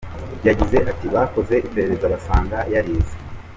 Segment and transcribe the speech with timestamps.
[0.47, 3.15] Yagize ati “Bakoze iperereza basanga yarizize.